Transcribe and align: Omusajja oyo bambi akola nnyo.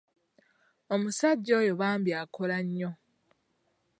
Omusajja 0.93 1.51
oyo 1.61 1.73
bambi 1.81 2.11
akola 2.21 2.57
nnyo. 2.65 2.91